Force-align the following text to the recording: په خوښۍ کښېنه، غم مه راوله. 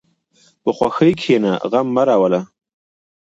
په 0.63 0.69
خوښۍ 0.77 1.11
کښېنه، 1.19 1.51
غم 1.71 1.87
مه 1.95 2.03
راوله. 2.07 2.41